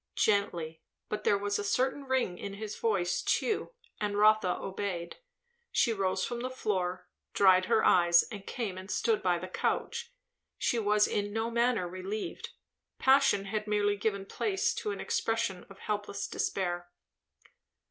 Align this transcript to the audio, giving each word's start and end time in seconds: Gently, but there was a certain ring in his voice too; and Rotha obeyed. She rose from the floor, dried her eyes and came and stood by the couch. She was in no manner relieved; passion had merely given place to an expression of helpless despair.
Gently, 0.15 0.81
but 1.09 1.25
there 1.25 1.37
was 1.37 1.59
a 1.59 1.63
certain 1.63 2.05
ring 2.05 2.39
in 2.39 2.55
his 2.55 2.75
voice 2.75 3.21
too; 3.21 3.69
and 3.99 4.17
Rotha 4.17 4.49
obeyed. 4.57 5.17
She 5.71 5.93
rose 5.93 6.25
from 6.25 6.39
the 6.39 6.49
floor, 6.49 7.07
dried 7.35 7.65
her 7.65 7.85
eyes 7.85 8.23
and 8.31 8.47
came 8.47 8.79
and 8.79 8.89
stood 8.89 9.21
by 9.21 9.37
the 9.37 9.47
couch. 9.47 10.11
She 10.57 10.79
was 10.79 11.07
in 11.07 11.31
no 11.31 11.51
manner 11.51 11.87
relieved; 11.87 12.49
passion 12.97 13.45
had 13.45 13.67
merely 13.67 13.95
given 13.95 14.25
place 14.25 14.73
to 14.73 14.89
an 14.89 14.99
expression 14.99 15.67
of 15.69 15.77
helpless 15.77 16.27
despair. 16.27 16.89